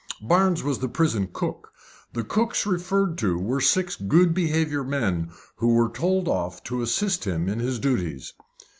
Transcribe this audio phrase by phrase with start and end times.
[0.19, 1.73] Barnes was the prison cook.
[2.13, 7.25] The cooks referred to were six good behaviour men who were told off to assist
[7.25, 8.33] him in his duties.